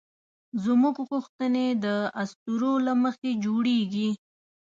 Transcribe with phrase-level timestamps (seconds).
[0.63, 1.85] زموږ غوښتنې د
[2.21, 4.09] اسطورو له مخې جوړېږي.